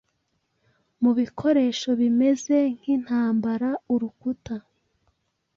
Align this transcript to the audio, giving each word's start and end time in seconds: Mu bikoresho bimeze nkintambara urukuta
Mu 1.01 1.11
bikoresho 1.19 1.89
bimeze 2.01 2.57
nkintambara 2.77 3.69
urukuta 3.93 4.55